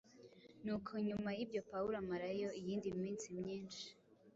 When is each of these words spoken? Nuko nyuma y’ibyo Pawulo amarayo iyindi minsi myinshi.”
Nuko 0.63 0.91
nyuma 1.07 1.29
y’ibyo 1.37 1.61
Pawulo 1.69 1.95
amarayo 2.03 2.49
iyindi 2.59 2.89
minsi 3.01 3.27
myinshi.” 3.39 3.85